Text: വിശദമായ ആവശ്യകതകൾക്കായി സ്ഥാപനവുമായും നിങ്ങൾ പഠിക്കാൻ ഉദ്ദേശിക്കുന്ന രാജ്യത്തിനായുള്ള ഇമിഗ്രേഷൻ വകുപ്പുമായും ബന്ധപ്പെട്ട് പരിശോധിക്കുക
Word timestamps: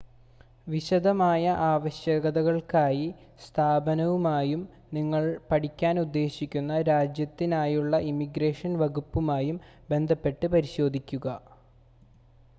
വിശദമായ 0.67 1.41
ആവശ്യകതകൾക്കായി 1.65 3.03
സ്ഥാപനവുമായും 3.39 4.61
നിങ്ങൾ 4.93 5.21
പഠിക്കാൻ 5.49 5.99
ഉദ്ദേശിക്കുന്ന 6.03 6.79
രാജ്യത്തിനായുള്ള 6.89 7.99
ഇമിഗ്രേഷൻ 8.09 8.73
വകുപ്പുമായും 8.81 9.59
ബന്ധപ്പെട്ട് 9.89 10.47
പരിശോധിക്കുക 10.55 11.37